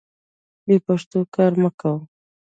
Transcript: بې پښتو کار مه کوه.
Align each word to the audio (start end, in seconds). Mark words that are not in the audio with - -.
بې 0.65 0.75
پښتو 0.85 1.19
کار 1.35 1.51
مه 1.61 1.69
کوه. 1.79 1.99